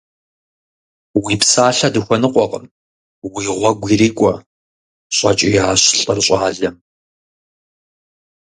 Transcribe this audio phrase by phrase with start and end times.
[1.23, 2.65] Уи псалъэ дыхуэныкъуэкъым,
[3.33, 4.33] уи гъуэгу ирикӀуэ!–
[5.15, 6.75] щӀэкӀиящ лӀыр щӀалэм.